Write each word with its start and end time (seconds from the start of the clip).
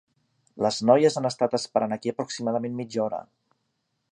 Les 0.65 0.79
noies 0.89 1.17
han 1.21 1.29
estat 1.29 1.53
esperant 1.59 1.93
aquí 1.97 2.13
aproximadament 2.13 2.81
mitja 2.81 3.05
hora. 3.05 3.21